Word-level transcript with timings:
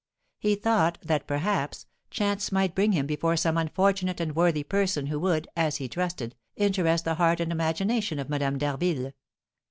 He 0.39 0.55
thought 0.55 0.97
that, 1.03 1.27
perhaps, 1.27 1.85
chance 2.09 2.51
might 2.51 2.73
bring 2.73 3.05
before 3.05 3.33
him 3.33 3.37
some 3.37 3.55
unfortunate 3.59 4.19
and 4.19 4.35
worthy 4.35 4.63
person, 4.63 5.05
who 5.05 5.19
would, 5.19 5.47
as 5.55 5.75
he 5.75 5.87
trusted, 5.87 6.33
interest 6.55 7.05
the 7.05 7.13
heart 7.13 7.39
and 7.39 7.51
imagination 7.51 8.17
of 8.17 8.27
Madame 8.27 8.57
d'Harville. 8.57 9.13